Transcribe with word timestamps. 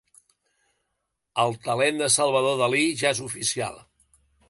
El 1.45 1.53
talent 1.69 2.01
de 2.03 2.09
Salvador 2.17 2.59
Dalí 2.65 2.83
ja 3.03 3.15
és 3.15 3.25
oficial. 3.31 3.83